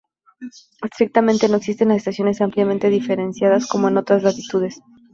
Estrictamente, 0.81 1.47
no 1.47 1.57
existen 1.57 1.89
las 1.89 1.97
estaciones 1.97 2.41
ampliamente 2.41 2.89
diferenciadas 2.89 3.67
como 3.67 3.87
en 3.87 3.97
otras 3.97 4.23
latitudes. 4.23 4.81